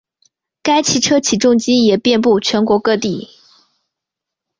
[0.63, 3.29] 该汽车起重机也遍布全国各地。